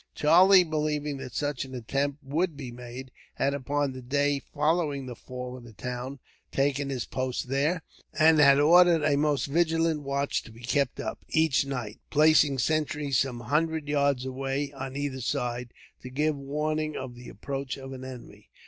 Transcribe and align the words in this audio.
Charlie, 0.15 0.63
believing 0.63 1.17
that 1.17 1.35
such 1.35 1.63
an 1.63 1.75
attempt 1.75 2.23
would 2.23 2.57
be 2.57 2.71
made, 2.71 3.11
had 3.35 3.53
upon 3.53 3.93
the 3.93 4.01
day 4.01 4.39
following 4.39 5.05
the 5.05 5.15
fall 5.15 5.55
of 5.55 5.63
the 5.63 5.73
town 5.73 6.17
taken 6.51 6.89
his 6.89 7.05
post 7.05 7.49
there, 7.49 7.83
and 8.17 8.39
had 8.39 8.59
ordered 8.59 9.03
a 9.03 9.15
most 9.15 9.45
vigilant 9.45 10.01
watch 10.01 10.41
to 10.41 10.51
be 10.51 10.61
kept 10.63 10.99
up, 10.99 11.19
each 11.29 11.67
night; 11.67 11.99
placing 12.09 12.57
sentries 12.57 13.19
some 13.19 13.41
hundred 13.41 13.87
yards 13.87 14.25
away, 14.25 14.71
on 14.71 14.95
either 14.95 15.21
side, 15.21 15.71
to 16.01 16.09
give 16.09 16.35
warning 16.35 16.95
of 16.97 17.13
the 17.13 17.29
approach 17.29 17.77
of 17.77 17.93
an 17.93 18.03
enemy. 18.03 18.49